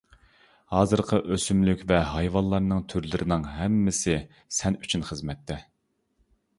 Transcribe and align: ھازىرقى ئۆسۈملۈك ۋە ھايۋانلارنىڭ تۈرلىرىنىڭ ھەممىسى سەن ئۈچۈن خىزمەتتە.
ھازىرقى 0.75 1.19
ئۆسۈملۈك 1.35 1.83
ۋە 1.91 1.99
ھايۋانلارنىڭ 2.15 2.83
تۈرلىرىنىڭ 2.95 3.47
ھەممىسى 3.61 4.19
سەن 4.61 4.83
ئۈچۈن 4.85 5.09
خىزمەتتە. 5.13 5.65